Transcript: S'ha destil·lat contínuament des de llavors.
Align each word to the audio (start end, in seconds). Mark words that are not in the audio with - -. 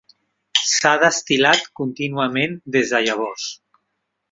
S'ha 0.69 0.93
destil·lat 1.03 1.69
contínuament 1.81 2.57
des 2.77 2.95
de 2.95 3.03
llavors. 3.09 3.47